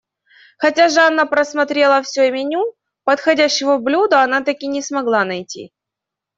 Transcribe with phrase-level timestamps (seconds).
[0.63, 2.65] Хотя Жанна просмотрела всё меню,
[3.03, 5.71] подходящего блюда она так и не смогла найти.